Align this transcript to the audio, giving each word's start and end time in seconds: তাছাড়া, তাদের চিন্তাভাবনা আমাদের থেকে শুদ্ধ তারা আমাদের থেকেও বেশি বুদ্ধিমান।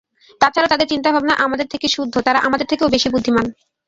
তাছাড়া, 0.41 0.67
তাদের 0.67 0.87
চিন্তাভাবনা 0.87 1.33
আমাদের 1.45 1.67
থেকে 1.67 1.87
শুদ্ধ 1.87 2.15
তারা 2.21 2.39
আমাদের 2.39 2.67
থেকেও 2.67 2.93
বেশি 2.95 3.07
বুদ্ধিমান। 3.09 3.45